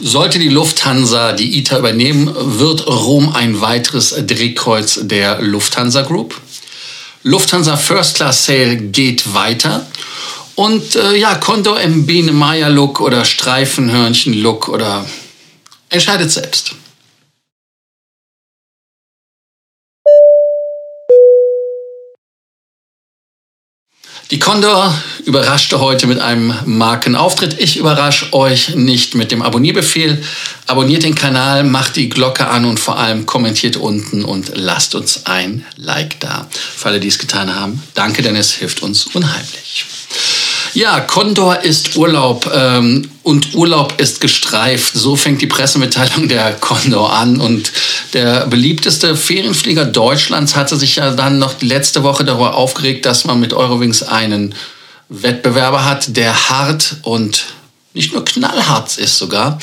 Sollte 0.00 0.38
die 0.38 0.48
Lufthansa 0.48 1.32
die 1.32 1.58
ITA 1.58 1.78
übernehmen, 1.78 2.30
wird 2.58 2.86
Rom 2.86 3.34
ein 3.34 3.60
weiteres 3.60 4.14
Drehkreuz 4.26 5.00
der 5.02 5.40
Lufthansa 5.40 6.02
Group. 6.02 6.40
Lufthansa 7.22 7.76
First 7.76 8.16
Class 8.16 8.46
Sale 8.46 8.76
geht 8.76 9.34
weiter. 9.34 9.86
Und 10.54 10.96
äh, 10.96 11.16
ja, 11.16 11.34
Condor 11.36 11.80
im 11.80 12.04
Biene 12.04 12.32
Maya 12.32 12.68
Look 12.68 13.00
oder 13.00 13.24
Streifenhörnchen 13.24 14.34
Look 14.34 14.68
oder 14.68 15.06
entscheidet 15.88 16.30
selbst. 16.30 16.74
Die 24.32 24.38
Condor 24.38 24.94
überraschte 25.26 25.78
heute 25.78 26.06
mit 26.06 26.18
einem 26.18 26.54
Markenauftritt. 26.64 27.60
Ich 27.60 27.76
überrasche 27.76 28.32
euch 28.32 28.74
nicht 28.74 29.14
mit 29.14 29.30
dem 29.30 29.42
Abonnierbefehl. 29.42 30.24
Abonniert 30.66 31.02
den 31.02 31.14
Kanal, 31.14 31.64
macht 31.64 31.96
die 31.96 32.08
Glocke 32.08 32.48
an 32.48 32.64
und 32.64 32.80
vor 32.80 32.98
allem 32.98 33.26
kommentiert 33.26 33.76
unten 33.76 34.24
und 34.24 34.52
lasst 34.54 34.94
uns 34.94 35.26
ein 35.26 35.66
Like 35.76 36.18
da. 36.20 36.48
Für 36.50 36.88
alle, 36.88 37.00
die 37.00 37.08
es 37.08 37.18
getan 37.18 37.54
haben, 37.54 37.82
danke, 37.92 38.22
denn 38.22 38.34
es 38.34 38.52
hilft 38.52 38.82
uns 38.82 39.04
unheimlich. 39.12 39.84
Ja, 40.72 41.00
Condor 41.00 41.60
ist 41.60 41.96
Urlaub 41.96 42.50
ähm, 42.54 43.10
und 43.22 43.54
Urlaub 43.54 44.00
ist 44.00 44.22
gestreift. 44.22 44.94
So 44.94 45.16
fängt 45.16 45.42
die 45.42 45.46
Pressemitteilung 45.46 46.28
der 46.28 46.54
Condor 46.54 47.12
an. 47.12 47.38
Und 47.38 47.70
der 48.12 48.46
beliebteste 48.46 49.16
Ferienflieger 49.16 49.84
Deutschlands 49.84 50.56
hatte 50.56 50.76
sich 50.76 50.96
ja 50.96 51.12
dann 51.12 51.38
noch 51.38 51.60
letzte 51.60 52.02
Woche 52.02 52.24
darüber 52.24 52.54
aufgeregt, 52.54 53.06
dass 53.06 53.24
man 53.24 53.40
mit 53.40 53.52
Eurowings 53.52 54.02
einen 54.02 54.54
Wettbewerber 55.08 55.84
hat, 55.84 56.16
der 56.16 56.50
hart 56.50 56.96
und 57.02 57.44
nicht 57.94 58.12
nur 58.12 58.24
knallhart 58.24 58.96
ist 58.96 59.18
sogar. 59.18 59.58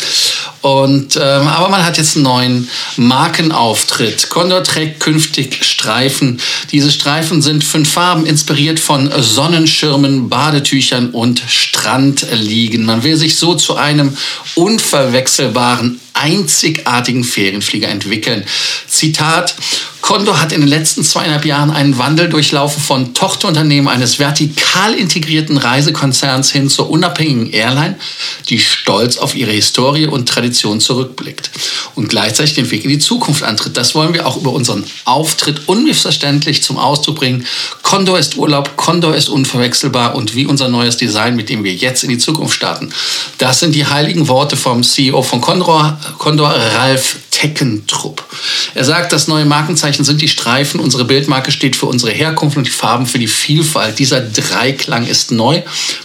Und, 0.61 1.15
ähm, 1.15 1.47
aber 1.47 1.69
man 1.69 1.83
hat 1.83 1.97
jetzt 1.97 2.15
einen 2.15 2.23
neuen 2.23 2.69
Markenauftritt. 2.97 4.29
Condor 4.29 4.63
trägt 4.63 4.99
künftig 4.99 5.63
Streifen. 5.63 6.39
Diese 6.71 6.91
Streifen 6.91 7.41
sind 7.41 7.63
fünf 7.63 7.91
Farben, 7.91 8.25
inspiriert 8.25 8.79
von 8.79 9.11
Sonnenschirmen, 9.21 10.29
Badetüchern 10.29 11.11
und 11.11 11.41
Strandliegen. 11.47 12.85
Man 12.85 13.03
will 13.03 13.15
sich 13.15 13.37
so 13.37 13.55
zu 13.55 13.77
einem 13.77 14.15
unverwechselbaren 14.55 15.99
einzigartigen 16.13 17.23
Ferienflieger 17.23 17.87
entwickeln. 17.87 18.43
Zitat, 18.87 19.55
Condor 20.09 20.41
hat 20.41 20.51
in 20.53 20.61
den 20.61 20.67
letzten 20.67 21.03
zweieinhalb 21.03 21.45
Jahren 21.45 21.69
einen 21.69 21.99
Wandel 21.99 22.29
durchlaufen 22.29 22.81
von 22.81 23.13
Tochterunternehmen 23.13 23.87
eines 23.87 24.17
vertikal 24.17 24.95
integrierten 24.95 25.55
Reisekonzerns 25.55 26.49
hin 26.49 26.67
zur 26.67 26.89
unabhängigen 26.89 27.51
Airline, 27.51 27.95
die 28.49 28.57
stolz 28.57 29.17
auf 29.17 29.35
ihre 29.35 29.51
Historie 29.51 30.07
und 30.07 30.27
Tradition 30.27 30.79
zurückblickt 30.79 31.51
und 31.93 32.09
gleichzeitig 32.09 32.55
den 32.55 32.71
Weg 32.71 32.85
in 32.85 32.89
die 32.89 32.97
Zukunft 32.97 33.43
antritt. 33.43 33.77
Das 33.77 33.93
wollen 33.93 34.15
wir 34.15 34.25
auch 34.25 34.37
über 34.37 34.51
unseren 34.51 34.83
Auftritt 35.05 35.67
unmissverständlich 35.67 36.63
zum 36.63 36.79
Ausdruck 36.79 37.17
bringen. 37.17 37.45
Condor 37.83 38.17
ist 38.17 38.35
Urlaub, 38.35 38.77
Condor 38.77 39.13
ist 39.15 39.29
unverwechselbar 39.29 40.15
und 40.15 40.33
wie 40.33 40.47
unser 40.47 40.69
neues 40.69 40.97
Design, 40.97 41.35
mit 41.35 41.49
dem 41.49 41.63
wir 41.63 41.75
jetzt 41.75 42.03
in 42.03 42.09
die 42.09 42.17
Zukunft 42.17 42.55
starten. 42.55 42.89
Das 43.37 43.59
sind 43.59 43.75
die 43.75 43.85
heiligen 43.85 44.27
Worte 44.27 44.57
vom 44.57 44.81
CEO 44.81 45.21
von 45.21 45.39
Condor, 45.39 45.99
Condor 46.17 46.49
Ralf 46.49 47.17
Teckentrupp. 47.39 48.25
Er 48.75 48.83
sagt, 48.83 49.13
das 49.13 49.29
neue 49.29 49.45
Markenzeichen 49.45 50.03
sind 50.03 50.21
die 50.21 50.27
Streifen. 50.27 50.81
Unsere 50.81 51.05
Bildmarke 51.05 51.53
steht 51.53 51.77
für 51.77 51.85
unsere 51.85 52.11
Herkunft 52.11 52.57
und 52.57 52.67
die 52.67 52.71
Farben 52.71 53.05
für 53.05 53.17
die 53.17 53.27
Vielfalt. 53.27 53.97
Dieser 53.97 54.19
Dreiklang 54.19 55.07
ist 55.07 55.31
neu. 55.31 55.61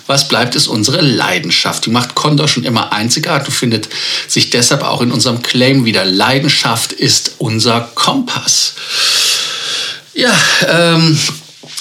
Was 0.07 0.29
bleibt, 0.29 0.55
ist 0.55 0.69
unsere 0.69 1.01
Leidenschaft. 1.01 1.87
Die 1.87 1.91
macht 1.91 2.15
Condor 2.15 2.47
schon 2.47 2.63
immer 2.63 2.93
einzigartig 2.93 3.49
und 3.49 3.55
findet 3.55 3.89
sich 4.29 4.51
deshalb 4.51 4.85
auch 4.85 5.01
in 5.01 5.11
unserem 5.11 5.43
Claim 5.43 5.85
wieder. 5.85 6.05
Leidenschaft 6.05 6.93
ist 6.93 7.33
unser 7.39 7.81
Kompass. 7.97 8.75
Ja, 10.15 10.33
ähm, 10.69 11.19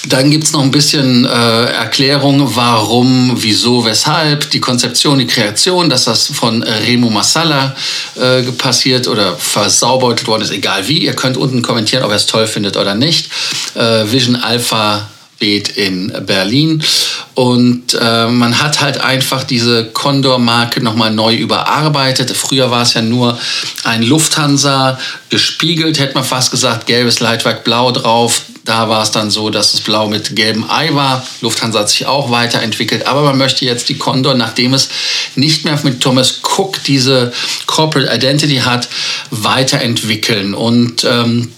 dann 0.08 0.30
gibt 0.30 0.44
es 0.44 0.52
noch 0.52 0.62
ein 0.62 0.70
bisschen 0.70 1.24
äh, 1.24 1.28
Erklärung, 1.28 2.54
warum, 2.56 3.32
wieso, 3.36 3.84
weshalb, 3.84 4.50
die 4.50 4.60
Konzeption, 4.60 5.18
die 5.18 5.26
Kreation, 5.26 5.88
dass 5.88 6.04
das 6.04 6.28
von 6.28 6.62
Remo 6.62 7.10
Massala 7.10 7.74
äh, 8.16 8.42
passiert 8.52 9.08
oder 9.08 9.36
versaubeutelt 9.36 10.26
worden 10.26 10.42
ist, 10.42 10.50
egal 10.50 10.86
wie. 10.88 10.98
Ihr 10.98 11.14
könnt 11.14 11.36
unten 11.36 11.62
kommentieren, 11.62 12.04
ob 12.04 12.10
ihr 12.10 12.16
es 12.16 12.26
toll 12.26 12.46
findet 12.46 12.76
oder 12.76 12.94
nicht. 12.94 13.30
Äh, 13.74 14.10
Vision 14.10 14.36
Alpha 14.36 15.08
weht 15.44 15.68
in 15.68 16.10
Berlin. 16.26 16.82
Und 17.34 17.94
äh, 18.00 18.28
man 18.28 18.62
hat 18.62 18.80
halt 18.80 18.98
einfach 18.98 19.44
diese 19.44 19.84
Condor-Marke 19.84 20.82
nochmal 20.82 21.12
neu 21.12 21.34
überarbeitet. 21.34 22.30
Früher 22.30 22.70
war 22.70 22.82
es 22.82 22.94
ja 22.94 23.02
nur 23.02 23.38
ein 23.84 24.02
Lufthansa 24.02 24.98
gespiegelt, 25.28 25.98
hätte 25.98 26.14
man 26.14 26.24
fast 26.24 26.50
gesagt, 26.50 26.86
gelbes 26.86 27.20
Leitwerk 27.20 27.62
blau 27.64 27.92
drauf, 27.92 28.40
da 28.64 28.88
war 28.88 29.02
es 29.02 29.10
dann 29.10 29.30
so, 29.30 29.50
dass 29.50 29.72
das 29.72 29.82
Blau 29.82 30.08
mit 30.08 30.34
gelbem 30.34 30.64
Ei 30.70 30.94
war. 30.94 31.26
Lufthansa 31.42 31.80
hat 31.80 31.90
sich 31.90 32.06
auch 32.06 32.30
weiterentwickelt. 32.30 33.06
Aber 33.06 33.22
man 33.22 33.36
möchte 33.36 33.66
jetzt 33.66 33.90
die 33.90 33.98
Condor, 33.98 34.34
nachdem 34.34 34.72
es 34.72 34.88
nicht 35.34 35.66
mehr 35.66 35.78
mit 35.82 36.00
Thomas 36.00 36.40
Cook 36.42 36.82
diese 36.84 37.30
Corporate 37.66 38.10
Identity 38.14 38.62
hat, 38.64 38.88
weiterentwickeln. 39.30 40.54
Und 40.54 41.04
ähm, 41.04 41.52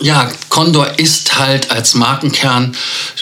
ja, 0.00 0.30
Condor 0.48 0.98
ist 0.98 1.38
halt 1.38 1.70
als 1.70 1.94
Markenkern 1.94 2.74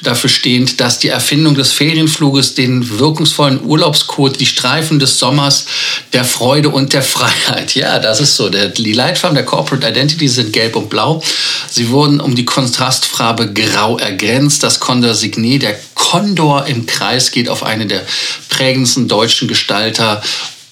dafür 0.02 0.30
stehend, 0.30 0.80
dass 0.80 0.98
die 0.98 1.08
Erfindung 1.08 1.54
des 1.54 1.72
Ferienfluges 1.72 2.54
den 2.54 2.98
wirkungsvollen 2.98 3.62
Urlaubscode, 3.62 4.40
die 4.40 4.46
Streifen 4.46 4.98
des 4.98 5.18
Sommers, 5.18 5.66
der 6.12 6.24
Freude 6.24 6.70
und 6.70 6.92
der 6.92 7.02
Freiheit, 7.02 7.74
ja, 7.74 7.98
das 7.98 8.20
ist 8.20 8.36
so. 8.36 8.48
Der, 8.48 8.68
die 8.68 8.92
Leitfarben 8.92 9.34
der 9.34 9.44
Corporate 9.44 9.86
Identity 9.86 10.28
sind 10.28 10.52
gelb 10.52 10.76
und 10.76 10.88
blau. 10.88 11.22
Sie 11.68 11.90
wurden 11.90 12.20
um 12.20 12.34
die 12.34 12.44
Kontrastfarbe 12.44 13.52
grau 13.52 13.98
ergänzt. 13.98 14.62
Das 14.62 14.80
Condor 14.80 15.14
Signet, 15.14 15.62
der 15.62 15.78
Condor 15.94 16.66
im 16.66 16.86
Kreis, 16.86 17.30
geht 17.30 17.48
auf 17.48 17.62
eine 17.62 17.86
der 17.86 18.02
prägendsten 18.48 19.06
deutschen 19.06 19.48
Gestalter 19.48 20.22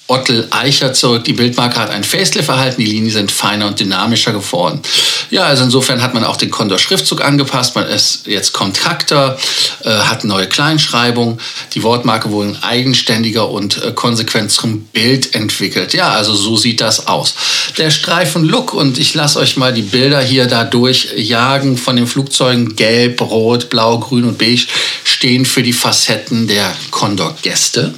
Ottel 0.08 0.48
Eicher 0.50 0.94
zurück. 0.94 1.24
Die 1.24 1.34
Bildmarke 1.34 1.78
hat 1.78 1.90
ein 1.90 2.02
Facelift 2.02 2.48
erhalten, 2.48 2.80
die 2.80 2.90
Linien 2.90 3.12
sind 3.12 3.30
feiner 3.30 3.66
und 3.66 3.78
dynamischer 3.78 4.32
geworden. 4.32 4.80
Ja, 5.30 5.44
also 5.44 5.64
insofern 5.64 6.02
hat 6.02 6.14
man 6.14 6.24
auch 6.24 6.36
den 6.36 6.50
Condor-Schriftzug 6.50 7.22
angepasst. 7.22 7.74
Man 7.74 7.86
ist 7.86 8.26
jetzt 8.26 8.54
kontrakter, 8.54 9.38
äh, 9.84 9.90
hat 9.90 10.24
neue 10.24 10.46
Kleinschreibung. 10.46 11.38
Die 11.74 11.82
Wortmarke 11.82 12.30
wurde 12.30 12.56
eigenständiger 12.62 13.50
und 13.50 13.82
äh, 13.82 13.92
konsequent 13.92 14.50
zum 14.50 14.84
Bild 14.84 15.34
entwickelt. 15.34 15.92
Ja, 15.92 16.08
also 16.12 16.34
so 16.34 16.56
sieht 16.56 16.80
das 16.80 17.06
aus. 17.06 17.34
Der 17.76 17.90
Streifen-Look 17.90 18.72
und 18.72 18.98
ich 18.98 19.12
lasse 19.12 19.38
euch 19.38 19.58
mal 19.58 19.74
die 19.74 19.82
Bilder 19.82 20.22
hier 20.22 20.46
da 20.46 20.64
durchjagen 20.64 21.76
von 21.76 21.96
den 21.96 22.06
Flugzeugen. 22.06 22.76
Gelb, 22.76 23.20
Rot, 23.20 23.68
Blau, 23.68 23.98
Grün 23.98 24.24
und 24.24 24.38
Beige 24.38 24.68
stehen 25.04 25.44
für 25.44 25.62
die 25.62 25.74
Facetten 25.74 26.48
der 26.48 26.74
Condor-Gäste 26.90 27.92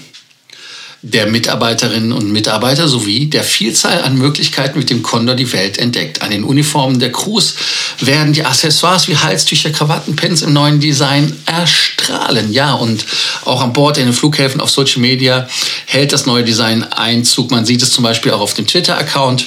der 1.03 1.27
Mitarbeiterinnen 1.27 2.13
und 2.13 2.31
Mitarbeiter 2.31 2.87
sowie 2.87 3.27
der 3.27 3.43
Vielzahl 3.43 4.03
an 4.03 4.17
Möglichkeiten, 4.17 4.79
mit 4.79 4.91
dem 4.91 5.03
Condor 5.03 5.35
die 5.35 5.51
Welt 5.53 5.79
entdeckt. 5.79 6.21
An 6.21 6.31
den 6.31 6.45
Uniformen 6.45 6.99
der 6.99 7.11
Crews 7.11 7.55
werden 8.01 8.35
die 8.35 8.45
Accessoires 8.45 9.09
wie 9.09 9.17
Halstücher, 9.17 9.71
Krawatten, 9.71 10.15
Pins 10.15 10.43
im 10.43 10.53
neuen 10.53 10.79
Design 10.79 11.35
erstrahlen. 11.47 12.53
Ja, 12.53 12.75
und 12.75 13.07
auch 13.47 13.63
an 13.63 13.73
Bord 13.73 13.97
in 13.97 14.05
den 14.05 14.13
Flughäfen 14.13 14.61
auf 14.61 14.71
Social 14.71 15.01
Media 15.01 15.49
hält 15.87 16.13
das 16.13 16.27
neue 16.27 16.45
Design 16.45 16.83
Einzug. 16.83 17.51
Man 17.51 17.65
sieht 17.65 17.83
es 17.83 17.93
zum 17.93 18.05
Beispiel 18.05 18.33
auch 18.33 18.41
auf 18.41 18.53
dem 18.53 18.67
Twitter-Account. 18.67 19.47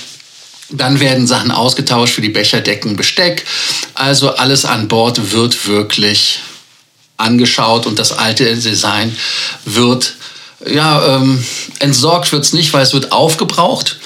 Dann 0.71 0.99
werden 0.99 1.27
Sachen 1.27 1.51
ausgetauscht 1.51 2.15
für 2.15 2.21
die 2.21 2.29
Becherdecken, 2.29 2.95
Besteck. 2.95 3.45
Also 3.93 4.33
alles 4.35 4.65
an 4.65 4.87
Bord 4.87 5.31
wird 5.31 5.67
wirklich 5.67 6.39
angeschaut 7.17 7.85
und 7.85 7.99
das 7.99 8.11
alte 8.11 8.55
Design 8.55 9.15
wird 9.65 10.15
ja, 10.67 11.17
ähm, 11.17 11.43
entsorgt 11.79 12.31
wird 12.31 12.43
es 12.43 12.53
nicht, 12.53 12.73
weil 12.73 12.83
es 12.83 12.93
wird 12.93 13.11
aufgebraucht. 13.11 13.97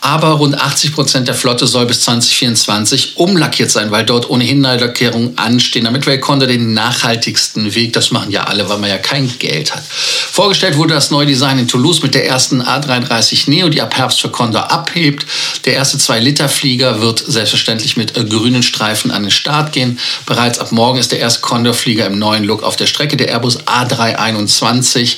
Aber 0.00 0.28
rund 0.30 0.60
80 0.60 0.94
Prozent 0.94 1.28
der 1.28 1.34
Flotte 1.34 1.66
soll 1.66 1.86
bis 1.86 2.02
2024 2.02 3.16
umlackiert 3.16 3.70
sein, 3.70 3.90
weil 3.90 4.04
dort 4.04 4.30
ohnehin 4.30 4.62
Lackierungen 4.62 5.36
anstehen. 5.36 5.84
Damit 5.84 6.06
will 6.06 6.18
Condor 6.18 6.46
den 6.46 6.74
nachhaltigsten 6.74 7.74
Weg, 7.74 7.92
das 7.92 8.10
machen 8.10 8.30
ja 8.30 8.44
alle, 8.44 8.68
weil 8.68 8.78
man 8.78 8.90
ja 8.90 8.98
kein 8.98 9.30
Geld 9.38 9.74
hat. 9.74 9.82
Vorgestellt 9.84 10.76
wurde 10.76 10.94
das 10.94 11.10
neue 11.10 11.26
Design 11.26 11.58
in 11.58 11.68
Toulouse 11.68 12.02
mit 12.02 12.14
der 12.14 12.26
ersten 12.26 12.62
A330 12.62 13.50
Neo, 13.50 13.68
die 13.68 13.82
ab 13.82 13.96
Herbst 13.96 14.20
für 14.20 14.28
Condor 14.28 14.70
abhebt. 14.70 15.26
Der 15.64 15.74
erste 15.74 15.98
2-Liter-Flieger 15.98 17.00
wird 17.00 17.24
selbstverständlich 17.26 17.96
mit 17.96 18.16
äh, 18.16 18.24
grünen 18.24 18.62
Streifen 18.62 19.10
an 19.10 19.22
den 19.22 19.30
Start 19.30 19.72
gehen. 19.72 19.98
Bereits 20.26 20.58
ab 20.58 20.70
morgen 20.70 20.98
ist 20.98 21.10
der 21.12 21.18
erste 21.18 21.40
Condor-Flieger 21.40 22.06
im 22.06 22.18
neuen 22.18 22.44
Look 22.44 22.62
auf 22.62 22.76
der 22.76 22.86
Strecke, 22.86 23.16
der 23.16 23.28
Airbus 23.28 23.58
A321. 23.66 25.16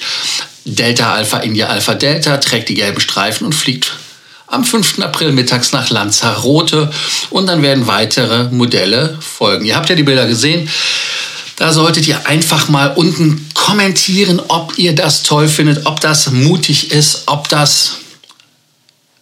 Delta 0.66 1.14
Alpha 1.14 1.38
India 1.38 1.68
Alpha 1.68 1.94
Delta 1.94 2.36
trägt 2.38 2.68
die 2.68 2.74
gelben 2.74 3.00
Streifen 3.00 3.46
und 3.46 3.54
fliegt 3.54 3.92
am 4.48 4.64
5. 4.64 5.00
April 5.00 5.32
mittags 5.32 5.72
nach 5.72 5.90
Lanzarote 5.90 6.90
und 7.30 7.46
dann 7.46 7.62
werden 7.62 7.86
weitere 7.86 8.44
Modelle 8.50 9.16
folgen. 9.20 9.64
Ihr 9.64 9.76
habt 9.76 9.88
ja 9.88 9.94
die 9.94 10.02
Bilder 10.02 10.26
gesehen. 10.26 10.68
Da 11.56 11.72
solltet 11.72 12.06
ihr 12.06 12.26
einfach 12.26 12.68
mal 12.68 12.92
unten 12.96 13.48
kommentieren, 13.54 14.40
ob 14.48 14.76
ihr 14.76 14.94
das 14.94 15.22
toll 15.22 15.48
findet, 15.48 15.86
ob 15.86 16.00
das 16.00 16.30
mutig 16.30 16.92
ist, 16.92 17.22
ob 17.26 17.48
das 17.48 17.96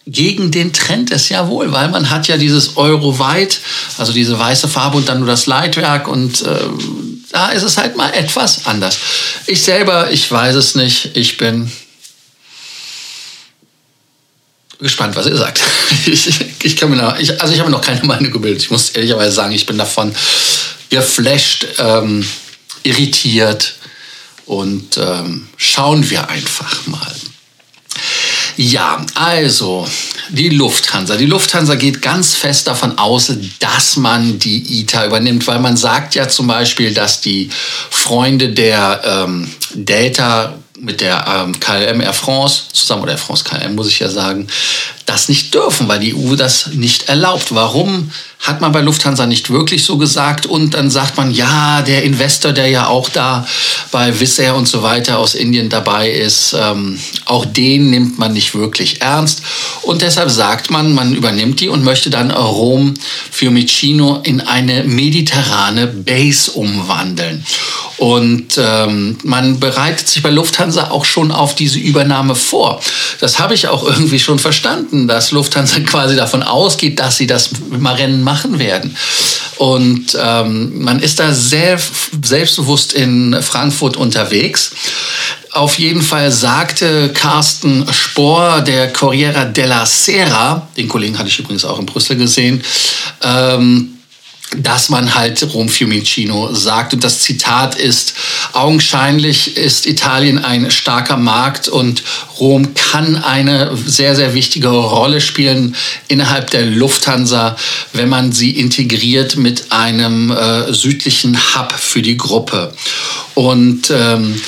gegen 0.07 0.51
den 0.51 0.73
Trend 0.73 1.09
ist, 1.11 1.29
jawohl, 1.29 1.71
weil 1.71 1.89
man 1.89 2.09
hat 2.09 2.27
ja 2.27 2.37
dieses 2.37 2.77
Euro-Weit, 2.77 3.59
also 3.97 4.13
diese 4.13 4.37
weiße 4.37 4.67
Farbe 4.67 4.97
und 4.97 5.09
dann 5.09 5.19
nur 5.19 5.27
das 5.27 5.47
Leitwerk 5.47 6.07
und 6.07 6.43
äh, 6.43 6.59
da 7.35 7.49
ist 7.49 7.63
es 7.63 7.77
halt 7.77 7.97
mal 7.97 8.13
etwas 8.13 8.65
anders. 8.65 8.97
Ich 9.45 9.61
selber, 9.61 10.09
ich 10.09 10.31
weiß 10.31 10.55
es 10.55 10.73
nicht, 10.75 11.17
ich 11.17 11.35
bin 11.35 11.69
gespannt, 14.79 15.17
was 15.17 15.27
ihr 15.27 15.35
sagt. 15.35 15.61
Ich, 16.05 16.29
ich 16.63 16.77
kann 16.77 16.89
mir 16.89 16.95
noch, 16.95 17.19
ich, 17.19 17.41
also 17.41 17.53
ich 17.53 17.59
habe 17.59 17.69
noch 17.69 17.81
keine 17.81 18.03
Meinung 18.03 18.31
gebildet. 18.31 18.63
Ich 18.63 18.71
muss 18.71 18.91
ehrlicherweise 18.91 19.33
sagen, 19.33 19.51
ich 19.51 19.65
bin 19.65 19.77
davon 19.77 20.15
geflasht, 20.89 21.67
ähm, 21.77 22.25
irritiert 22.83 23.75
und 24.45 24.97
ähm, 24.97 25.49
schauen 25.57 26.09
wir 26.09 26.29
einfach 26.29 26.87
mal. 26.87 27.15
Ja, 28.57 29.05
also 29.15 29.87
die 30.29 30.49
Lufthansa. 30.49 31.17
Die 31.17 31.25
Lufthansa 31.25 31.75
geht 31.75 32.01
ganz 32.01 32.35
fest 32.35 32.67
davon 32.67 32.97
aus, 32.97 33.31
dass 33.59 33.97
man 33.97 34.39
die 34.39 34.81
ITA 34.81 35.05
übernimmt, 35.07 35.45
weil 35.47 35.59
man 35.59 35.75
sagt 35.75 36.15
ja 36.15 36.27
zum 36.27 36.47
Beispiel, 36.47 36.93
dass 36.93 37.21
die 37.21 37.49
Freunde 37.89 38.49
der 38.49 39.01
ähm, 39.03 39.51
Delta 39.73 40.55
mit 40.79 41.01
der 41.01 41.25
ähm, 41.27 41.59
KLM 41.59 42.01
Air 42.01 42.13
France 42.13 42.63
zusammen, 42.71 43.03
oder 43.03 43.13
Air 43.13 43.17
France 43.17 43.43
KLM 43.43 43.75
muss 43.75 43.87
ich 43.87 43.99
ja 43.99 44.09
sagen, 44.09 44.47
das 45.05 45.29
nicht 45.29 45.53
dürfen, 45.53 45.87
weil 45.87 45.99
die 45.99 46.15
EU 46.15 46.35
das 46.35 46.67
nicht 46.67 47.09
erlaubt. 47.09 47.53
Warum 47.53 48.11
hat 48.47 48.61
man 48.61 48.71
bei 48.71 48.81
Lufthansa 48.81 49.25
nicht 49.25 49.49
wirklich 49.49 49.83
so 49.83 49.97
gesagt? 49.97 50.45
Und 50.45 50.73
dann 50.73 50.89
sagt 50.89 51.17
man, 51.17 51.31
ja, 51.31 51.81
der 51.81 52.03
Investor, 52.03 52.51
der 52.51 52.67
ja 52.67 52.87
auch 52.87 53.09
da 53.09 53.45
bei 53.91 54.19
Wizz 54.19 54.39
und 54.55 54.67
so 54.67 54.83
weiter 54.83 55.17
aus 55.17 55.35
Indien 55.35 55.69
dabei 55.69 56.09
ist, 56.09 56.55
ähm, 56.59 56.99
auch 57.25 57.45
den 57.45 57.89
nimmt 57.89 58.19
man 58.19 58.33
nicht 58.33 58.53
wirklich 58.53 59.01
ernst. 59.01 59.41
Und 59.81 60.01
deshalb 60.01 60.29
sagt 60.29 60.69
man, 60.69 60.93
man 60.93 61.15
übernimmt 61.15 61.59
die 61.59 61.69
und 61.69 61.83
möchte 61.83 62.09
dann 62.09 62.31
Rom 62.31 62.93
Fiumicino 63.31 64.21
in 64.23 64.41
eine 64.41 64.83
mediterrane 64.83 65.87
Base 65.87 66.51
umwandeln. 66.51 67.45
Und 67.97 68.57
ähm, 68.57 69.17
man 69.23 69.59
bereitet 69.59 70.07
sich 70.07 70.21
bei 70.21 70.29
Lufthansa 70.29 70.89
auch 70.89 71.05
schon 71.05 71.31
auf 71.31 71.55
diese 71.55 71.79
Übernahme 71.79 72.35
vor. 72.35 72.81
Das 73.21 73.39
habe 73.39 73.53
ich 73.53 73.69
auch 73.69 73.83
irgendwie 73.83 74.19
schon 74.19 74.37
verstanden, 74.37 75.07
dass 75.07 75.31
Lufthansa 75.31 75.79
quasi 75.85 76.15
davon 76.15 76.43
ausgeht, 76.43 76.99
dass 76.99 77.17
sie 77.17 77.27
das 77.27 77.51
mal 77.69 77.95
Rennen 77.95 78.23
machen 78.35 78.59
werden. 78.59 78.95
Und 79.57 80.17
ähm, 80.21 80.83
man 80.83 80.99
ist 80.99 81.19
da 81.19 81.33
sehr 81.33 81.79
selbstbewusst 82.21 82.91
in 82.91 83.41
Frankfurt 83.41 83.95
unterwegs. 83.95 84.71
Auf 85.51 85.79
jeden 85.79 86.01
Fall 86.01 86.31
sagte 86.31 87.13
Carsten 87.13 87.85
Spohr, 87.93 88.59
der 88.59 88.91
Corriere 88.91 89.45
della 89.45 89.85
Sera, 89.85 90.67
den 90.75 90.89
Kollegen 90.89 91.17
hatte 91.17 91.29
ich 91.29 91.39
übrigens 91.39 91.63
auch 91.63 91.79
in 91.79 91.85
Brüssel 91.85 92.17
gesehen, 92.17 92.61
ähm, 93.23 93.94
dass 94.57 94.89
man 94.89 95.15
halt 95.15 95.43
Rom 95.53 95.69
Fiumicino 95.69 96.53
sagt. 96.53 96.93
Und 96.93 97.03
das 97.03 97.21
Zitat 97.21 97.75
ist, 97.75 98.13
augenscheinlich 98.53 99.57
ist 99.57 99.85
Italien 99.85 100.43
ein 100.43 100.71
starker 100.71 101.17
Markt 101.17 101.67
und 101.67 102.03
Rom 102.39 102.73
kann 102.73 103.17
eine 103.17 103.75
sehr, 103.85 104.15
sehr 104.15 104.33
wichtige 104.33 104.69
Rolle 104.69 105.21
spielen 105.21 105.75
innerhalb 106.07 106.51
der 106.51 106.65
Lufthansa, 106.65 107.55
wenn 107.93 108.09
man 108.09 108.31
sie 108.31 108.51
integriert 108.51 109.35
mit 109.35 109.71
einem 109.71 110.31
äh, 110.31 110.71
südlichen 110.73 111.37
Hub 111.37 111.73
für 111.73 112.01
die 112.01 112.17
Gruppe. 112.17 112.73
Und 113.33 113.89
ähm, 113.91 114.39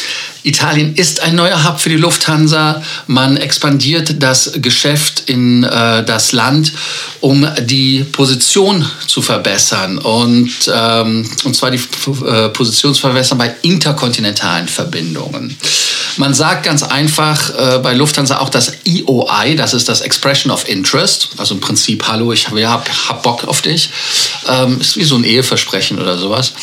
Italien 0.47 0.95
ist 0.95 1.21
ein 1.21 1.35
neuer 1.35 1.67
Hub 1.67 1.79
für 1.79 1.89
die 1.89 1.97
Lufthansa. 1.97 2.81
Man 3.07 3.35
expandiert 3.35 4.23
das 4.23 4.53
Geschäft 4.55 5.23
in 5.27 5.63
äh, 5.63 6.03
das 6.05 6.31
Land, 6.31 6.71
um 7.19 7.47
die 7.61 8.05
Position 8.05 8.85
zu 9.07 9.21
verbessern. 9.21 9.97
Und, 9.97 10.53
ähm, 10.73 11.29
und 11.43 11.55
zwar 11.55 11.71
die 11.71 11.81
äh, 12.25 12.49
Position 12.49 12.93
zu 12.93 13.01
verbessern 13.01 13.37
bei 13.37 13.53
interkontinentalen 13.61 14.67
Verbindungen. 14.69 15.57
Man 16.17 16.33
sagt 16.33 16.63
ganz 16.63 16.81
einfach 16.83 17.49
äh, 17.55 17.79
bei 17.79 17.93
Lufthansa 17.93 18.39
auch 18.39 18.49
das 18.49 18.73
EOI, 18.85 19.55
das 19.55 19.73
ist 19.73 19.87
das 19.87 20.01
Expression 20.01 20.51
of 20.51 20.67
Interest. 20.67 21.29
Also 21.37 21.53
im 21.53 21.61
Prinzip, 21.61 22.07
hallo, 22.07 22.33
ich 22.33 22.47
habe 22.47 22.67
hab, 22.67 22.89
hab 23.09 23.23
Bock 23.23 23.47
auf 23.47 23.61
dich. 23.61 23.89
Ähm, 24.47 24.81
ist 24.81 24.97
wie 24.97 25.03
so 25.03 25.15
ein 25.15 25.23
Eheversprechen 25.23 25.99
oder 25.99 26.17
sowas. 26.17 26.53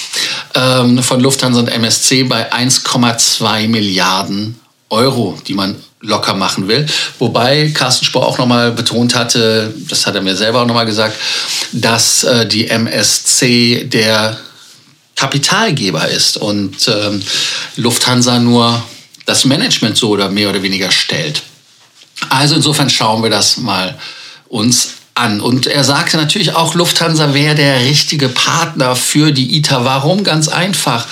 Ähm, 0.54 1.02
von 1.02 1.20
Lufthansa 1.20 1.60
und 1.60 1.68
MSC 1.68 2.24
bei 2.24 2.52
1,2 2.52 3.68
Milliarden 3.68 4.58
Euro, 4.90 5.38
die 5.46 5.54
man 5.54 5.76
locker 6.00 6.34
machen 6.34 6.68
will. 6.68 6.86
Wobei 7.18 7.70
Carsten 7.72 8.04
Spohr 8.04 8.26
auch 8.26 8.38
nochmal 8.38 8.72
betont 8.72 9.14
hatte, 9.14 9.72
das 9.88 10.06
hat 10.06 10.14
er 10.14 10.20
mir 10.20 10.36
selber 10.36 10.62
auch 10.62 10.66
nochmal 10.66 10.86
gesagt, 10.86 11.16
dass 11.72 12.24
äh, 12.24 12.46
die 12.46 12.68
MSC 12.68 13.84
der 13.84 14.36
Kapitalgeber 15.16 16.08
ist 16.08 16.36
und 16.36 16.88
ähm, 16.88 17.22
Lufthansa 17.76 18.38
nur 18.40 18.82
das 19.24 19.44
Management 19.44 19.96
so 19.96 20.10
oder 20.10 20.28
mehr 20.28 20.50
oder 20.50 20.62
weniger 20.62 20.90
stellt. 20.90 21.42
Also 22.28 22.54
insofern 22.54 22.90
schauen 22.90 23.22
wir 23.22 23.30
das 23.30 23.56
mal 23.56 23.98
uns 24.48 24.94
an. 25.14 25.40
Und 25.40 25.66
er 25.66 25.84
sagte 25.84 26.16
natürlich 26.16 26.54
auch, 26.54 26.74
Lufthansa 26.74 27.34
wäre 27.34 27.54
der 27.54 27.80
richtige 27.80 28.28
Partner 28.28 28.96
für 28.96 29.32
die 29.32 29.56
ITA. 29.56 29.84
Warum? 29.84 30.24
Ganz 30.24 30.48
einfach, 30.48 31.06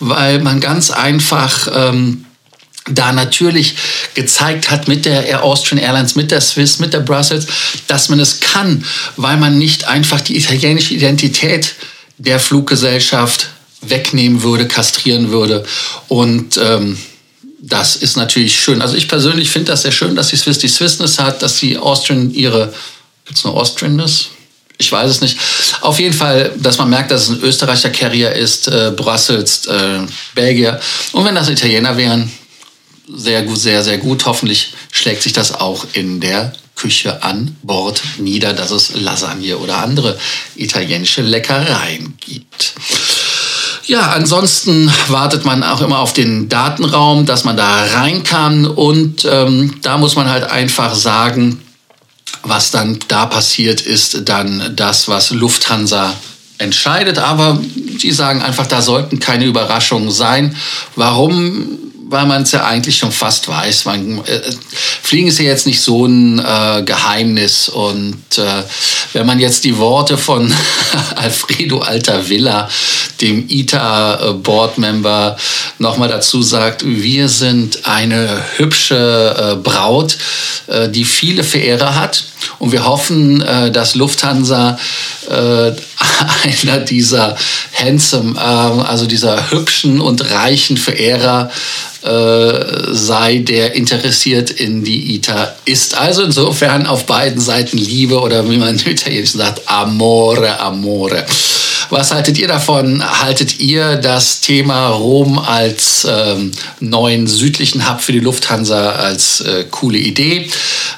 weil 0.00 0.40
man 0.40 0.60
ganz 0.60 0.90
einfach 0.90 1.68
ähm, 1.72 2.24
da 2.90 3.12
natürlich 3.12 3.76
gezeigt 4.14 4.70
hat 4.70 4.88
mit 4.88 5.06
der 5.06 5.26
Air 5.26 5.42
Austrian 5.42 5.82
Airlines, 5.82 6.16
mit 6.16 6.30
der 6.30 6.40
Swiss, 6.40 6.80
mit 6.80 6.92
der 6.92 7.00
Brussels, 7.00 7.46
dass 7.86 8.08
man 8.08 8.20
es 8.20 8.40
kann, 8.40 8.84
weil 9.16 9.36
man 9.36 9.56
nicht 9.56 9.86
einfach 9.86 10.20
die 10.20 10.36
italienische 10.36 10.92
Identität 10.92 11.74
der 12.18 12.38
Fluggesellschaft 12.38 13.48
wegnehmen 13.80 14.42
würde, 14.42 14.68
kastrieren 14.68 15.30
würde 15.30 15.64
und 16.08 16.58
ähm, 16.58 16.98
das 17.66 17.96
ist 17.96 18.16
natürlich 18.16 18.60
schön. 18.60 18.82
Also 18.82 18.96
ich 18.96 19.08
persönlich 19.08 19.50
finde 19.50 19.72
das 19.72 19.82
sehr 19.82 19.92
schön, 19.92 20.14
dass 20.14 20.28
die 20.28 20.36
Swiss 20.36 20.58
die 20.58 20.68
Swissness 20.68 21.18
hat, 21.18 21.42
dass 21.42 21.58
die 21.58 21.78
Austrian 21.78 22.30
ihre, 22.32 22.72
gibt 23.24 23.38
es 23.38 23.44
eine 23.44 23.54
Austrianness? 23.54 24.28
Ich 24.76 24.90
weiß 24.90 25.10
es 25.10 25.20
nicht. 25.20 25.38
Auf 25.80 25.98
jeden 25.98 26.14
Fall, 26.14 26.52
dass 26.58 26.78
man 26.78 26.90
merkt, 26.90 27.10
dass 27.10 27.22
es 27.22 27.28
ein 27.30 27.40
österreicher 27.40 27.90
Carrier 27.90 28.32
ist, 28.32 28.68
äh, 28.68 28.92
Brussels, 28.94 29.66
äh, 29.66 30.00
Belgier. 30.34 30.80
Und 31.12 31.24
wenn 31.24 31.34
das 31.34 31.48
Italiener 31.48 31.96
wären, 31.96 32.30
sehr 33.08 33.42
gut, 33.42 33.58
sehr, 33.58 33.82
sehr 33.84 33.98
gut. 33.98 34.26
Hoffentlich 34.26 34.74
schlägt 34.90 35.22
sich 35.22 35.32
das 35.32 35.54
auch 35.54 35.86
in 35.92 36.20
der 36.20 36.52
Küche 36.74 37.22
an 37.22 37.56
Bord 37.62 38.02
nieder, 38.18 38.52
dass 38.52 38.72
es 38.72 38.94
Lasagne 38.94 39.56
oder 39.58 39.78
andere 39.78 40.18
italienische 40.56 41.22
Leckereien 41.22 42.14
gibt. 42.18 42.74
Ja, 43.86 44.12
ansonsten 44.12 44.90
wartet 45.08 45.44
man 45.44 45.62
auch 45.62 45.82
immer 45.82 45.98
auf 45.98 46.14
den 46.14 46.48
Datenraum, 46.48 47.26
dass 47.26 47.44
man 47.44 47.56
da 47.56 47.84
rein 47.94 48.22
kann. 48.22 48.66
Und 48.66 49.26
ähm, 49.30 49.74
da 49.82 49.98
muss 49.98 50.16
man 50.16 50.28
halt 50.28 50.44
einfach 50.44 50.94
sagen, 50.94 51.60
was 52.42 52.70
dann 52.70 52.98
da 53.08 53.26
passiert, 53.26 53.82
ist 53.82 54.28
dann 54.28 54.72
das, 54.74 55.08
was 55.08 55.30
Lufthansa 55.30 56.14
entscheidet. 56.58 57.18
Aber 57.18 57.60
sie 57.98 58.12
sagen 58.12 58.42
einfach, 58.42 58.66
da 58.66 58.80
sollten 58.80 59.20
keine 59.20 59.44
Überraschungen 59.44 60.10
sein. 60.10 60.56
Warum? 60.96 61.78
weil 62.06 62.26
man 62.26 62.42
es 62.42 62.52
ja 62.52 62.64
eigentlich 62.64 62.98
schon 62.98 63.12
fast 63.12 63.48
weiß. 63.48 63.86
Man, 63.86 64.24
äh, 64.26 64.40
Fliegen 65.02 65.28
ist 65.28 65.38
ja 65.38 65.46
jetzt 65.46 65.66
nicht 65.66 65.80
so 65.80 66.06
ein 66.06 66.38
äh, 66.38 66.82
Geheimnis. 66.84 67.68
Und 67.68 68.38
äh, 68.38 68.62
wenn 69.14 69.26
man 69.26 69.38
jetzt 69.38 69.64
die 69.64 69.78
Worte 69.78 70.18
von 70.18 70.52
Alfredo 71.16 71.80
Altavilla, 71.80 72.68
dem 73.20 73.48
ITA-Board-Member, 73.48 75.36
nochmal 75.78 76.08
dazu 76.08 76.42
sagt, 76.42 76.84
wir 76.84 77.28
sind 77.28 77.86
eine 77.86 78.42
hübsche 78.56 79.52
äh, 79.52 79.56
Braut, 79.56 80.18
äh, 80.66 80.88
die 80.88 81.04
viele 81.04 81.44
Verehrer 81.44 81.94
hat. 81.94 82.24
Und 82.58 82.72
wir 82.72 82.84
hoffen, 82.84 83.40
äh, 83.40 83.70
dass 83.70 83.94
Lufthansa 83.94 84.78
einer 85.30 86.80
dieser 86.80 87.34
handsome, 87.72 88.38
also 88.38 89.06
dieser 89.06 89.50
hübschen 89.50 90.02
und 90.02 90.30
reichen 90.30 90.76
Verehrer 90.76 91.50
sei, 92.04 93.38
der 93.38 93.74
interessiert 93.74 94.50
in 94.50 94.84
die 94.84 95.14
ITA 95.14 95.54
ist. 95.64 95.96
Also 95.96 96.22
insofern 96.22 96.86
auf 96.86 97.06
beiden 97.06 97.40
Seiten 97.40 97.78
Liebe 97.78 98.20
oder 98.20 98.48
wie 98.50 98.58
man 98.58 98.78
im 98.78 98.92
Italienischen 98.92 99.38
sagt, 99.38 99.62
Amore, 99.66 100.60
Amore. 100.60 101.24
Was 101.90 102.12
haltet 102.12 102.38
ihr 102.38 102.48
davon? 102.48 103.02
Haltet 103.22 103.60
ihr 103.60 103.96
das 103.96 104.40
Thema 104.40 104.88
Rom 104.88 105.38
als 105.38 106.06
ähm, 106.10 106.50
neuen 106.80 107.26
südlichen 107.26 107.88
Hub 107.88 108.00
für 108.00 108.12
die 108.12 108.20
Lufthansa 108.20 108.92
als 108.92 109.40
äh, 109.42 109.64
coole 109.70 109.98
Idee? 109.98 110.50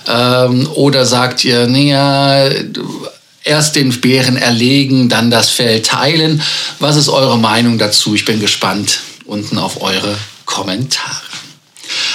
Ähm, 0.06 0.68
oder 0.74 1.04
sagt 1.04 1.44
ihr, 1.44 1.66
naja, 1.66 2.48
erst 3.44 3.76
den 3.76 4.00
Bären 4.00 4.36
erlegen, 4.36 5.08
dann 5.08 5.30
das 5.30 5.50
Fell 5.50 5.82
teilen? 5.82 6.42
Was 6.78 6.96
ist 6.96 7.08
eure 7.08 7.38
Meinung 7.38 7.78
dazu? 7.78 8.14
Ich 8.14 8.24
bin 8.24 8.40
gespannt 8.40 9.00
unten 9.26 9.58
auf 9.58 9.82
eure 9.82 10.16
Kommentare. 10.56 11.20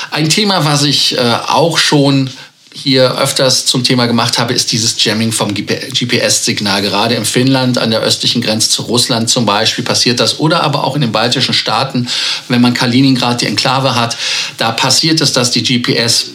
Ein 0.10 0.28
Thema, 0.28 0.66
was 0.66 0.82
ich 0.82 1.16
äh, 1.16 1.22
auch 1.46 1.78
schon 1.78 2.28
hier 2.74 3.20
öfters 3.20 3.68
zum 3.68 3.84
Thema 3.84 4.08
gemacht 4.08 4.40
habe, 4.40 4.54
ist 4.54 4.72
dieses 4.72 5.02
Jamming 5.04 5.32
vom 5.32 5.54
GPS-Signal. 5.54 6.82
Gerade 6.82 7.14
in 7.14 7.26
Finnland 7.26 7.78
an 7.78 7.92
der 7.92 8.00
östlichen 8.00 8.42
Grenze 8.42 8.70
zu 8.72 8.82
Russland 8.84 9.30
zum 9.30 9.46
Beispiel 9.46 9.84
passiert 9.84 10.20
das. 10.20 10.40
Oder 10.40 10.64
aber 10.64 10.84
auch 10.86 10.96
in 10.96 11.02
den 11.02 11.12
baltischen 11.12 11.54
Staaten, 11.54 12.08
wenn 12.48 12.62
man 12.62 12.74
Kaliningrad 12.74 13.42
die 13.42 13.46
Enklave 13.46 13.94
hat, 13.94 14.18
da 14.58 14.72
passiert 14.72 15.22
es, 15.22 15.34
dass 15.34 15.52
die 15.52 15.62
GPS 15.62 16.32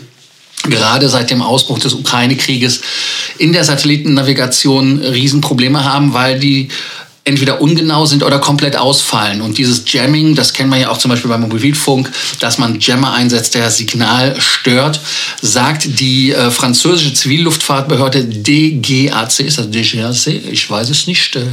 gerade 0.63 1.09
seit 1.09 1.31
dem 1.31 1.43
Ausbruch 1.43 1.81
des 1.81 1.95
Ukraine-Krieges 1.95 2.83
in 3.39 3.53
der 3.53 3.65
Satellitennavigation 3.65 5.01
Riesenprobleme 5.01 5.83
haben, 5.85 6.15
weil 6.15 6.39
die 6.39 6.69
entweder 7.27 7.61
ungenau 7.61 8.07
sind 8.07 8.23
oder 8.23 8.39
komplett 8.39 8.77
ausfallen. 8.77 9.43
Und 9.43 9.59
dieses 9.59 9.83
Jamming, 9.85 10.37
das 10.37 10.53
kennt 10.53 10.71
man 10.71 10.81
ja 10.81 10.91
auch 10.91 10.99
zum 10.99 11.11
Beispiel 11.11 11.29
beim 11.29 11.41
Mobilfunk, 11.41 12.11
dass 12.39 12.57
man 12.59 12.79
Jammer 12.79 13.15
einsetzt, 13.15 13.55
der 13.55 13.65
das 13.65 13.79
Signal 13.79 14.41
stört, 14.41 15.01
sagt 15.43 15.99
die 15.99 16.31
äh, 16.31 16.53
französische 16.53 17.13
Zivilluftfahrtbehörde 17.13 18.25
DGAC, 18.25 19.41
ist 19.41 19.59
das 19.59 19.71
DGAC? 19.71 20.27
Ich 20.53 20.71
weiß 20.71 20.89
es 20.89 21.09
nicht. 21.09 21.35
Äh, 21.35 21.47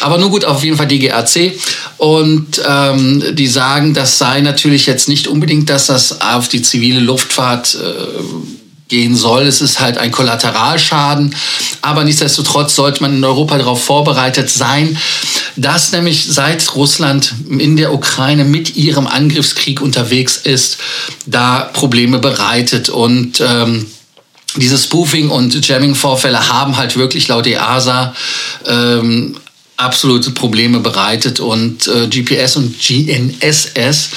aber 0.00 0.16
nur 0.16 0.30
gut, 0.30 0.46
auf 0.46 0.64
jeden 0.64 0.78
Fall 0.78 0.88
DGAC. 0.88 1.52
Und 1.98 2.62
ähm, 2.66 3.22
die 3.32 3.46
sagen, 3.46 3.92
das 3.92 4.16
sei 4.16 4.40
natürlich 4.40 4.86
jetzt 4.86 5.06
nicht 5.06 5.28
unbedingt, 5.28 5.68
dass 5.68 5.86
das 5.86 6.22
auf 6.22 6.48
die 6.48 6.62
zivile 6.62 7.00
Luftfahrt 7.00 7.74
äh, 7.74 8.59
gehen 8.90 9.16
soll. 9.16 9.46
Es 9.46 9.62
ist 9.62 9.80
halt 9.80 9.96
ein 9.96 10.12
Kollateralschaden, 10.12 11.34
aber 11.80 12.04
nichtsdestotrotz 12.04 12.74
sollte 12.74 13.02
man 13.02 13.16
in 13.16 13.24
Europa 13.24 13.56
darauf 13.56 13.82
vorbereitet 13.82 14.50
sein, 14.50 14.98
dass 15.56 15.92
nämlich 15.92 16.26
seit 16.28 16.74
Russland 16.74 17.32
in 17.48 17.76
der 17.76 17.94
Ukraine 17.94 18.44
mit 18.44 18.76
ihrem 18.76 19.06
Angriffskrieg 19.06 19.80
unterwegs 19.80 20.36
ist, 20.36 20.78
da 21.26 21.60
Probleme 21.60 22.18
bereitet. 22.18 22.88
Und 22.88 23.40
ähm, 23.40 23.86
diese 24.56 24.76
Spoofing- 24.76 25.30
und 25.30 25.66
Jamming-Vorfälle 25.66 26.48
haben 26.48 26.76
halt 26.76 26.96
wirklich 26.96 27.28
laut 27.28 27.46
EASA 27.46 28.14
ähm, 28.66 29.36
absolute 29.76 30.32
Probleme 30.32 30.80
bereitet. 30.80 31.40
Und 31.40 31.86
äh, 31.88 32.06
GPS 32.08 32.56
und 32.56 32.78
GNSS 32.78 34.10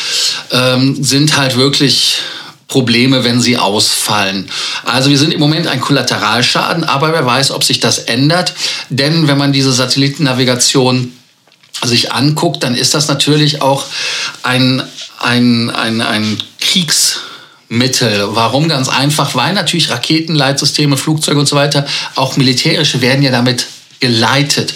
ähm, 0.52 1.04
sind 1.04 1.38
halt 1.38 1.56
wirklich 1.56 2.18
Probleme, 2.68 3.24
wenn 3.24 3.40
sie 3.40 3.58
ausfallen. 3.58 4.50
Also 4.84 5.10
wir 5.10 5.18
sind 5.18 5.34
im 5.34 5.40
Moment 5.40 5.68
ein 5.68 5.82
Kollateralschaden, 5.82 6.84
aber 6.84 7.14
wer 7.14 7.26
weiß, 7.26 7.52
ob 7.52 7.64
sich 7.64 7.80
das 7.80 8.00
ändert. 8.00 8.54
Denn 8.90 9.28
wenn 9.28 9.38
man 9.38 9.54
diese 9.54 9.72
Satellitennavigation 9.72 11.14
sich 11.84 12.12
anguckt, 12.12 12.64
dann 12.64 12.76
ist 12.76 12.94
das 12.94 13.08
natürlich 13.08 13.62
auch 13.62 13.86
ein, 14.44 14.82
ein, 15.20 15.70
ein, 15.70 16.02
ein 16.02 16.42
Kriegs 16.60 17.20
Mittel. 17.70 18.28
Warum? 18.30 18.70
Ganz 18.70 18.88
einfach, 18.88 19.36
weil 19.36 19.54
natürlich 19.54 19.90
Raketenleitsysteme, 19.90 20.96
Flugzeuge 20.96 21.40
und 21.40 21.48
so 21.48 21.56
weiter, 21.56 21.86
auch 22.16 22.38
militärische, 22.38 23.02
werden 23.02 23.24
ja 23.24 23.32
damit 23.32 23.66
geleitet. 24.00 24.74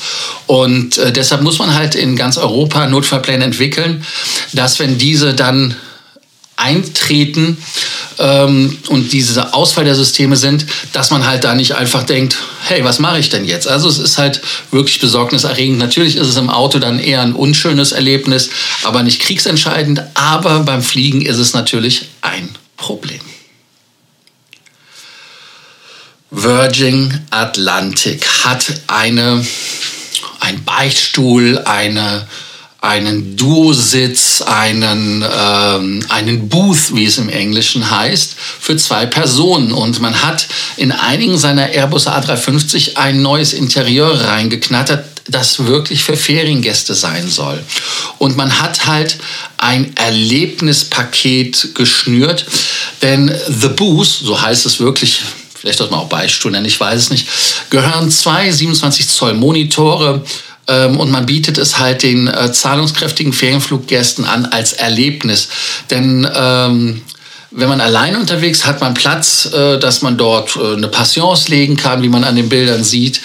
Und 0.48 0.98
äh, 0.98 1.12
deshalb 1.12 1.41
muss 1.41 1.60
man 1.60 1.75
halt 1.75 1.96
in 1.96 2.15
ganz 2.15 2.38
Europa 2.38 2.88
Notfallpläne 2.88 3.44
entwickeln, 3.44 4.06
dass 4.53 4.79
wenn 4.79 4.98
diese 4.98 5.34
dann 5.34 5.75
eintreten 6.57 7.57
ähm, 8.17 8.77
und 8.89 9.13
diese 9.13 9.53
Ausfall 9.53 9.85
der 9.85 9.95
Systeme 9.95 10.35
sind, 10.35 10.65
dass 10.91 11.11
man 11.11 11.25
halt 11.25 11.43
da 11.43 11.55
nicht 11.55 11.75
einfach 11.75 12.03
denkt, 12.03 12.37
hey, 12.65 12.83
was 12.83 12.99
mache 12.99 13.19
ich 13.19 13.29
denn 13.29 13.45
jetzt? 13.45 13.67
Also 13.67 13.87
es 13.87 13.99
ist 13.99 14.17
halt 14.17 14.41
wirklich 14.71 14.99
besorgniserregend. 14.99 15.77
Natürlich 15.77 16.15
ist 16.15 16.27
es 16.27 16.35
im 16.35 16.49
Auto 16.49 16.79
dann 16.79 16.99
eher 16.99 17.21
ein 17.21 17.33
unschönes 17.33 17.91
Erlebnis, 17.91 18.49
aber 18.83 19.03
nicht 19.03 19.21
kriegsentscheidend. 19.21 20.01
Aber 20.15 20.61
beim 20.61 20.81
Fliegen 20.81 21.21
ist 21.21 21.37
es 21.37 21.53
natürlich 21.53 22.07
ein 22.21 22.49
Problem. 22.75 23.21
Virgin 26.31 27.21
Atlantic 27.29 28.27
hat 28.43 28.65
eine, 28.87 29.45
ein 30.39 30.63
Beichtstuhl, 30.65 31.59
eine 31.59 32.27
einen 32.79 33.36
Duositz, 33.36 34.41
einen, 34.41 35.24
ähm, 35.24 36.05
einen 36.10 36.48
Booth, 36.48 36.96
wie 36.96 37.05
es 37.05 37.17
im 37.17 37.29
Englischen 37.29 37.89
heißt, 37.89 38.36
für 38.38 38.77
zwei 38.77 39.05
Personen. 39.05 39.72
Und 39.72 40.00
man 40.00 40.22
hat 40.22 40.48
in 40.77 40.91
einigen 40.91 41.38
seiner 41.38 41.69
Airbus 41.69 42.07
A350 42.07 42.96
ein 42.96 43.22
neues 43.22 43.53
Interieur 43.53 44.22
reingeknattert, 44.22 45.05
das 45.29 45.65
wirklich 45.65 46.03
für 46.03 46.15
Feriengäste 46.15 46.93
sein 46.93 47.27
soll. 47.27 47.62
Und 48.17 48.38
man 48.38 48.60
hat 48.60 48.86
halt 48.86 49.17
ein 49.57 49.96
Erlebnispaket 49.98 51.75
geschnürt, 51.75 52.46
denn 53.01 53.34
The 53.50 53.69
Booth, 53.69 54.07
so 54.07 54.39
heißt 54.39 54.65
es 54.65 54.79
wirklich 54.79 55.22
vielleicht 55.60 55.79
sollte 55.79 55.91
man 55.91 56.01
auch 56.01 56.10
Beistuhl 56.10 56.51
nennen, 56.51 56.65
ich 56.65 56.79
weiß 56.79 57.01
es 57.01 57.10
nicht, 57.10 57.27
gehören 57.72 58.12
zwei 58.12 58.51
27 58.51 59.07
Zoll 59.07 59.34
Monitore, 59.34 60.24
und 60.67 61.12
man 61.12 61.25
bietet 61.25 61.57
es 61.57 61.79
halt 61.79 62.03
den 62.03 62.27
äh, 62.27 62.51
zahlungskräftigen 62.51 63.33
Ferienfluggästen 63.33 64.25
an 64.25 64.45
als 64.45 64.74
Erlebnis. 64.74 65.47
Denn 65.89 66.27
ähm, 66.33 67.01
wenn 67.51 67.69
man 67.69 67.81
alleine 67.81 68.19
unterwegs 68.19 68.65
hat, 68.65 68.81
man 68.81 68.93
Platz, 68.93 69.45
äh, 69.53 69.79
dass 69.79 70.01
man 70.01 70.17
dort 70.17 70.55
äh, 70.55 70.74
eine 70.74 70.89
Passions 70.89 71.47
legen 71.47 71.77
kann, 71.77 72.03
wie 72.03 72.09
man 72.09 72.24
an 72.24 72.36
den 72.36 72.50
Bildern 72.50 72.83
sieht. 72.83 73.21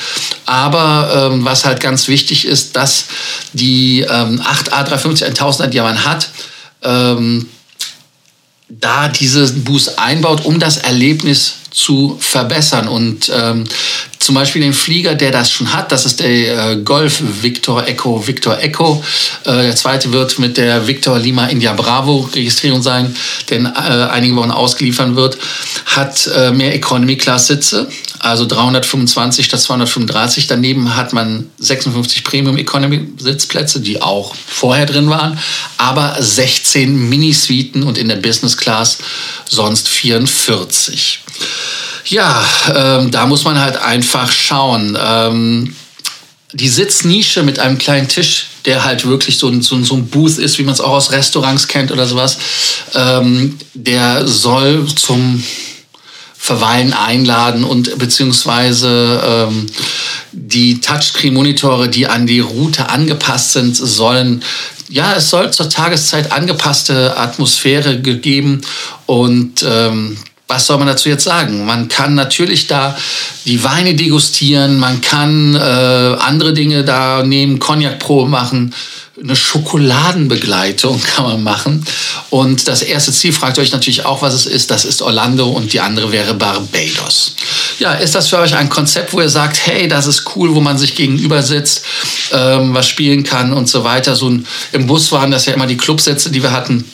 Aber 0.47 1.31
ähm, 1.33 1.45
was 1.45 1.65
halt 1.65 1.81
ganz 1.81 2.09
wichtig 2.09 2.47
ist, 2.47 2.77
dass 2.77 3.07
die 3.53 4.07
ähm, 4.09 4.41
8 4.43 4.73
A350 4.73 5.37
1000er, 5.37 5.67
die 5.67 5.81
man 5.81 6.05
hat, 6.05 6.29
ähm, 6.83 7.49
da 8.69 9.09
diese 9.09 9.53
Boost 9.53 9.99
einbaut, 9.99 10.45
um 10.45 10.59
das 10.59 10.79
Erlebnis 10.79 11.55
zu 11.71 12.17
verbessern. 12.21 12.89
Und 12.89 13.31
ähm, 13.35 13.65
zum 14.23 14.35
Beispiel 14.35 14.63
den 14.63 14.73
Flieger, 14.73 15.15
der 15.15 15.33
das 15.33 15.51
schon 15.51 15.73
hat, 15.73 15.91
das 15.91 16.07
ist 16.07 16.21
der 16.21 16.71
äh, 16.71 16.77
Golf 16.77 17.23
Victor 17.43 17.87
Echo 17.87 18.27
Victor 18.27 18.59
Echo. 18.59 19.03
Äh, 19.45 19.63
der 19.63 19.77
zweite 19.77 20.13
wird 20.13 20.39
mit 20.39 20.57
der 20.57 20.87
Victor 20.87 21.19
Lima 21.19 21.47
India 21.47 21.73
Bravo 21.73 22.29
Registrierung 22.33 22.83
sein, 22.83 23.15
denn 23.51 23.67
äh, 23.67 23.69
einige 23.69 24.37
Wochen 24.37 24.51
ausgeliefert 24.51 25.15
wird, 25.17 25.39
hat 25.87 26.31
mehr 26.55 26.75
Economy 26.75 27.17
Class 27.17 27.49
Sitze, 27.49 27.89
also 28.19 28.47
325 28.47 29.45
statt 29.45 29.61
235. 29.61 30.47
Daneben 30.47 30.97
hat 30.97 31.13
man 31.13 31.51
56 31.59 32.25
Premium 32.25 32.57
Economy 32.57 33.09
Sitzplätze, 33.19 33.81
die 33.81 34.01
auch 34.01 34.35
vorher 34.47 34.87
drin 34.87 35.11
waren, 35.11 35.39
aber 35.77 36.17
16 36.19 37.09
Mini-Suiten 37.09 37.83
und 37.83 37.99
in 37.99 38.09
der 38.09 38.17
Business 38.17 38.57
Class 38.57 38.99
sonst 39.49 39.89
44. 39.89 41.21
Ja, 42.07 42.45
ähm, 42.75 43.11
da 43.11 43.27
muss 43.27 43.45
man 43.45 43.59
halt 43.59 43.77
einfach 43.77 44.31
schauen. 44.31 44.99
Ähm, 45.01 45.77
die 46.53 46.69
Sitznische 46.69 47.43
mit 47.43 47.59
einem 47.59 47.79
kleinen 47.79 48.09
Tisch, 48.09 48.47
der 48.65 48.85
halt 48.85 49.07
wirklich 49.07 49.39
so 49.39 49.49
ein, 49.49 49.63
so, 49.63 49.83
so 49.83 49.95
ein 49.95 50.07
Booth 50.09 50.39
ist, 50.39 50.59
wie 50.59 50.65
man 50.65 50.75
es 50.75 50.81
auch 50.81 50.93
aus 50.93 51.11
Restaurants 51.13 51.69
kennt 51.69 51.91
oder 51.91 52.07
sowas, 52.07 52.39
ähm, 52.95 53.59
der 53.75 54.27
soll 54.29 54.87
zum 54.95 55.43
Verweilen 56.37 56.93
einladen 56.93 57.65
und 57.65 57.99
beziehungsweise 57.99 59.23
ähm, 59.25 59.67
die 60.33 60.81
Touchscreen-Monitore, 60.81 61.89
die 61.89 62.09
an 62.09 62.27
die 62.27 62.41
Route 62.41 62.89
angepasst 62.89 63.53
sind, 63.53 63.77
sollen 63.77 64.43
ja, 64.89 65.15
es 65.15 65.31
soll 65.31 65.51
zur 65.53 65.71
Tageszeit 65.71 66.33
angepasste 66.33 67.17
Atmosphäre 67.17 68.01
gegeben 68.03 68.61
und 69.07 69.65
ähm, 69.67 70.19
was 70.53 70.67
soll 70.67 70.77
man 70.77 70.87
dazu 70.87 71.09
jetzt 71.09 71.25
sagen? 71.25 71.65
Man 71.65 71.89
kann 71.89 72.15
natürlich 72.15 72.67
da 72.67 72.97
die 73.47 73.65
Weine 73.65 73.95
degustieren, 73.95 74.79
man 74.79 75.01
kann 75.01 75.55
äh, 75.55 75.59
andere 75.59 76.53
Dinge 76.53 76.85
da 76.85 77.23
nehmen, 77.23 77.59
Cognac-Probe 77.59 78.29
machen, 78.29 78.75
eine 79.23 79.35
Schokoladenbegleitung 79.35 81.01
kann 81.17 81.25
man 81.25 81.43
machen. 81.43 81.85
Und 82.29 82.69
das 82.69 82.83
erste 82.83 83.13
Ziel 83.13 83.33
fragt 83.33 83.59
euch 83.59 83.73
natürlich 83.73 84.05
auch, 84.05 84.21
was 84.21 84.35
es 84.35 84.45
ist. 84.45 84.71
Das 84.71 84.85
ist 84.85 85.01
Orlando 85.01 85.49
und 85.49 85.73
die 85.73 85.81
andere 85.81 86.13
wäre 86.13 86.35
Barbados. 86.35 87.35
Ja, 87.79 87.95
ist 87.95 88.15
das 88.15 88.29
für 88.29 88.39
euch 88.39 88.55
ein 88.55 88.69
Konzept, 88.69 89.15
wo 89.15 89.23
ihr 89.23 89.31
sagt, 89.31 89.67
hey, 89.67 89.89
das 89.89 90.07
ist 90.07 90.37
cool, 90.37 90.55
wo 90.55 90.61
man 90.61 90.77
sich 90.77 90.95
gegenüber 90.95 91.43
sitzt, 91.43 91.83
ähm, 92.33 92.75
was 92.75 92.89
spielen 92.89 93.23
kann 93.23 93.55
und 93.55 93.69
so 93.69 93.85
weiter. 93.85 94.17
So 94.17 94.29
ein, 94.29 94.47
Im 94.73 94.87
Bus 94.87 95.11
waren 95.13 95.31
das 95.31 95.47
ja 95.47 95.55
immer 95.55 95.67
die 95.67 95.79
Clubsätze, 95.79 96.31
die 96.31 96.43
wir 96.43 96.53
hatten 96.53 96.85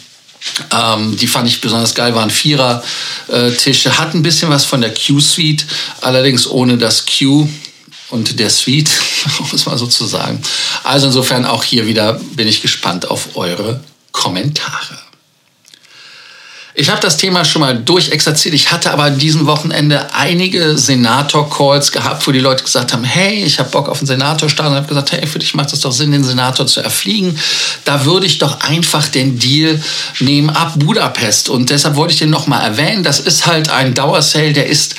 ähm, 0.72 1.16
die 1.16 1.26
fand 1.26 1.48
ich 1.48 1.60
besonders 1.60 1.94
geil, 1.94 2.14
waren 2.14 2.30
Vierer-Tische, 2.30 3.88
äh, 3.88 3.92
hat 3.92 4.14
ein 4.14 4.22
bisschen 4.22 4.50
was 4.50 4.64
von 4.64 4.80
der 4.80 4.92
Q-Suite, 4.92 5.66
allerdings 6.00 6.46
ohne 6.46 6.78
das 6.78 7.04
Q 7.06 7.48
und 8.10 8.38
der 8.38 8.50
Suite, 8.50 8.90
muss 9.52 9.66
man 9.66 9.78
sozusagen. 9.78 10.40
Also 10.84 11.06
insofern 11.06 11.44
auch 11.44 11.64
hier 11.64 11.86
wieder 11.86 12.14
bin 12.34 12.48
ich 12.48 12.62
gespannt 12.62 13.10
auf 13.10 13.36
eure 13.36 13.80
Kommentare. 14.12 15.07
Ich 16.80 16.90
habe 16.90 17.00
das 17.00 17.16
Thema 17.16 17.44
schon 17.44 17.58
mal 17.58 17.76
durchexerziert. 17.76 18.54
Ich 18.54 18.70
hatte 18.70 18.92
aber 18.92 19.02
an 19.02 19.18
diesem 19.18 19.46
Wochenende 19.46 20.14
einige 20.14 20.78
Senator-Calls 20.78 21.90
gehabt, 21.90 22.24
wo 22.24 22.30
die 22.30 22.38
Leute 22.38 22.62
gesagt 22.62 22.92
haben, 22.92 23.02
hey, 23.02 23.42
ich 23.42 23.58
habe 23.58 23.68
Bock 23.70 23.88
auf 23.88 23.98
einen 23.98 24.06
Senator-Start 24.06 24.70
und 24.70 24.76
habe 24.76 24.86
gesagt, 24.86 25.10
hey, 25.10 25.26
für 25.26 25.40
dich 25.40 25.54
macht 25.54 25.72
es 25.72 25.80
doch 25.80 25.90
Sinn, 25.90 26.12
den 26.12 26.22
Senator 26.22 26.68
zu 26.68 26.80
erfliegen. 26.80 27.36
Da 27.84 28.04
würde 28.04 28.26
ich 28.26 28.38
doch 28.38 28.60
einfach 28.60 29.08
den 29.08 29.40
Deal 29.40 29.82
nehmen 30.20 30.50
ab 30.50 30.74
Budapest. 30.76 31.48
Und 31.48 31.70
deshalb 31.70 31.96
wollte 31.96 32.12
ich 32.12 32.20
den 32.20 32.30
nochmal 32.30 32.62
erwähnen. 32.62 33.02
Das 33.02 33.18
ist 33.18 33.46
halt 33.46 33.70
ein 33.70 33.94
Dauersale, 33.94 34.52
der 34.52 34.68
ist 34.68 34.94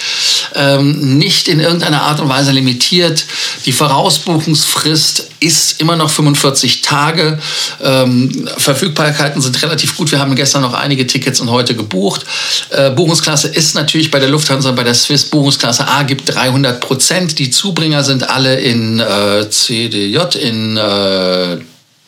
ähm, 0.55 1.17
nicht 1.17 1.47
in 1.47 1.61
irgendeiner 1.61 2.01
Art 2.01 2.19
und 2.19 2.27
Weise 2.27 2.51
limitiert. 2.51 3.25
Die 3.65 3.71
Vorausbuchungsfrist 3.71 5.29
ist 5.39 5.79
immer 5.81 5.95
noch 5.95 6.09
45 6.09 6.81
Tage. 6.81 7.39
Ähm, 7.81 8.47
Verfügbarkeiten 8.57 9.41
sind 9.41 9.61
relativ 9.61 9.95
gut. 9.95 10.11
Wir 10.11 10.19
haben 10.19 10.35
gestern 10.35 10.61
noch 10.61 10.73
einige 10.73 11.07
Tickets 11.07 11.39
und 11.39 11.49
heute 11.49 11.75
gebucht. 11.75 12.25
Äh, 12.69 12.91
Buchungsklasse 12.91 13.47
ist 13.47 13.75
natürlich 13.75 14.11
bei 14.11 14.19
der 14.19 14.29
Lufthansa, 14.29 14.71
bei 14.71 14.83
der 14.83 14.93
Swiss 14.93 15.25
Buchungsklasse 15.25 15.87
A 15.87 16.03
gibt 16.03 16.33
300 16.33 16.79
Prozent. 16.79 17.39
Die 17.39 17.49
Zubringer 17.49 18.03
sind 18.03 18.29
alle 18.29 18.59
in 18.59 18.99
äh, 18.99 19.49
CDJ, 19.49 20.17
in 20.39 20.77
äh, 20.77 21.57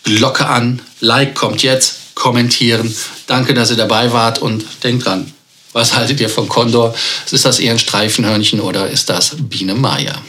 Glocke 0.04 0.48
an, 0.48 0.82
Like 1.00 1.36
kommt 1.36 1.64
jetzt, 1.64 2.16
kommentieren. 2.16 2.94
Danke, 3.28 3.54
dass 3.54 3.72
ihr 3.72 3.78
dabei 3.78 4.12
wart 4.12 4.40
und 4.40 4.66
denkt 4.84 5.06
dran, 5.06 5.32
was 5.72 5.96
haltet 5.96 6.20
ihr 6.20 6.30
vom 6.30 6.48
Kondor? 6.48 6.94
Ist 7.30 7.46
das 7.46 7.60
eher 7.60 7.72
ein 7.72 7.80
Streifenhörnchen 7.80 8.60
oder 8.60 8.88
ist 8.90 9.10
das 9.10 9.36
Biene 9.38 9.74
Maya? 9.74 10.22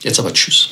Jetzt 0.00 0.20
aber 0.20 0.32
Tschüss. 0.32 0.68